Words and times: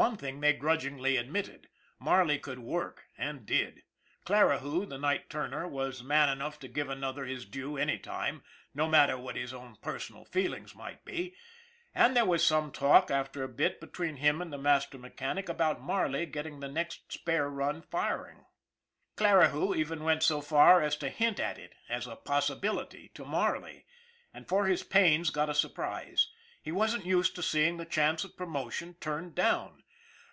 One 0.00 0.16
thing 0.16 0.38
they 0.40 0.52
grudgingly 0.52 1.16
admitted 1.16 1.68
Marley 1.98 2.38
could 2.38 2.60
work, 2.60 3.08
and 3.18 3.44
did. 3.44 3.82
Clarihue, 4.24 4.86
the 4.88 4.96
night 4.96 5.28
turner, 5.28 5.66
was 5.66 6.04
man 6.04 6.28
enough 6.28 6.56
to 6.60 6.68
give 6.68 6.88
another 6.88 7.24
his 7.24 7.44
due 7.44 7.76
any 7.76 7.98
time, 7.98 8.44
no 8.72 8.88
matter 8.88 9.18
what 9.18 9.34
his 9.34 9.52
own 9.52 9.74
personal 9.82 10.24
feelings 10.24 10.72
might 10.76 11.04
be, 11.04 11.34
and 11.96 12.16
there 12.16 12.24
was 12.24 12.46
some 12.46 12.70
talk, 12.70 13.10
after 13.10 13.42
a 13.42 13.48
bit, 13.48 13.80
between 13.80 14.18
him 14.18 14.40
and 14.40 14.52
the 14.52 14.56
master 14.56 14.98
mechanic 14.98 15.48
about 15.48 15.80
Marley 15.80 16.26
getting 16.26 16.60
the 16.60 16.68
next 16.68 17.10
spare 17.12 17.50
run 17.50 17.82
Hiring. 17.90 18.44
Clarihue 19.16 19.74
even 19.74 20.04
went 20.04 20.22
so 20.22 20.40
far 20.40 20.80
as 20.80 20.94
to 20.94 21.08
hint 21.08 21.40
at 21.40 21.58
it 21.58 21.74
as 21.88 22.06
a 22.06 22.14
possibility 22.14 23.08
to 23.14 23.24
Marley, 23.24 23.84
and 24.32 24.46
for 24.46 24.66
his 24.66 24.84
pains 24.84 25.30
got 25.30 25.50
a 25.50 25.54
surprise 25.54 26.28
he 26.62 26.70
wasn't 26.70 27.04
used 27.04 27.34
to 27.34 27.42
seeing 27.42 27.78
the 27.78 27.84
chance 27.84 28.22
of 28.22 28.36
promotion 28.36 28.94
turned 29.00 29.34
down. 29.34 29.82